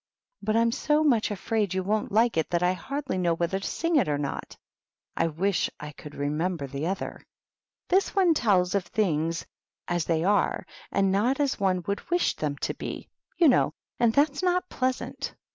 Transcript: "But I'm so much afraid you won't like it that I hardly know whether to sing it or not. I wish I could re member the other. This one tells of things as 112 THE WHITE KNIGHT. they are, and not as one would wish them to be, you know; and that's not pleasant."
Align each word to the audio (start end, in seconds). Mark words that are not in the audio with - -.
"But 0.41 0.55
I'm 0.55 0.71
so 0.71 1.03
much 1.03 1.29
afraid 1.29 1.75
you 1.75 1.83
won't 1.83 2.11
like 2.11 2.35
it 2.35 2.49
that 2.49 2.63
I 2.63 2.73
hardly 2.73 3.19
know 3.19 3.35
whether 3.35 3.59
to 3.59 3.67
sing 3.67 3.97
it 3.97 4.09
or 4.09 4.17
not. 4.17 4.57
I 5.15 5.27
wish 5.27 5.69
I 5.79 5.91
could 5.91 6.15
re 6.15 6.27
member 6.27 6.65
the 6.65 6.87
other. 6.87 7.23
This 7.87 8.15
one 8.15 8.33
tells 8.33 8.73
of 8.73 8.83
things 8.87 9.45
as 9.87 10.07
112 10.07 10.07
THE 10.07 10.23
WHITE 10.23 10.23
KNIGHT. 10.23 10.25
they 10.25 10.39
are, 10.57 10.65
and 10.91 11.11
not 11.11 11.39
as 11.39 11.59
one 11.59 11.83
would 11.85 12.09
wish 12.09 12.35
them 12.35 12.57
to 12.57 12.73
be, 12.73 13.09
you 13.37 13.47
know; 13.47 13.73
and 13.99 14.11
that's 14.11 14.41
not 14.41 14.67
pleasant." 14.69 15.35